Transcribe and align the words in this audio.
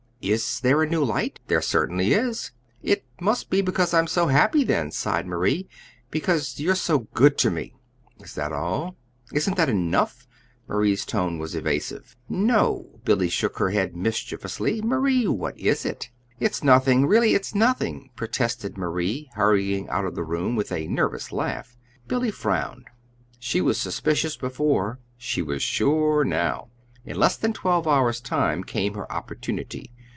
"Is 0.23 0.59
there 0.59 0.83
a 0.83 0.87
new 0.87 1.03
light?" 1.03 1.39
"There 1.47 1.63
certainly 1.63 2.13
is." 2.13 2.51
"It 2.83 3.05
must 3.19 3.49
be 3.49 3.61
because 3.61 3.91
I'm 3.91 4.05
so 4.05 4.27
happy, 4.27 4.63
then," 4.63 4.91
sighed 4.91 5.25
Marie; 5.25 5.67
"because 6.11 6.59
you're 6.59 6.75
so 6.75 7.07
good 7.15 7.39
to 7.39 7.49
me." 7.49 7.73
"Is 8.19 8.35
that 8.35 8.51
all?" 8.51 8.97
"Isn't 9.33 9.57
that 9.57 9.67
enough?" 9.67 10.27
Marie's 10.67 11.05
tone 11.05 11.39
was 11.39 11.55
evasive. 11.55 12.15
"No." 12.29 12.99
Billy 13.03 13.29
shook 13.29 13.57
her 13.57 13.71
head 13.71 13.95
mischievously. 13.95 14.83
"Marie, 14.83 15.25
what 15.27 15.57
is 15.57 15.85
it?" 15.87 16.11
"It's 16.39 16.63
nothing 16.63 17.07
really, 17.07 17.33
it's 17.33 17.55
nothing," 17.55 18.11
protested 18.15 18.77
Marie, 18.77 19.27
hurrying 19.33 19.89
out 19.89 20.05
of 20.05 20.13
the 20.13 20.23
room 20.23 20.55
with 20.55 20.71
a 20.71 20.85
nervous 20.87 21.31
laugh. 21.31 21.75
Billy 22.07 22.29
frowned. 22.29 22.85
She 23.39 23.59
was 23.59 23.79
suspicious 23.81 24.37
before; 24.37 24.99
she 25.17 25.41
was 25.41 25.63
sure 25.63 26.23
now. 26.23 26.67
In 27.05 27.17
less 27.17 27.37
than 27.37 27.53
twelve 27.53 27.87
hours' 27.87 28.21
time 28.21 28.63
came 28.63 28.93
her 28.93 29.11
opportunity. 29.11 29.91